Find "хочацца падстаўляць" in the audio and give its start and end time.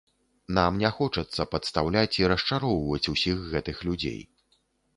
0.99-2.19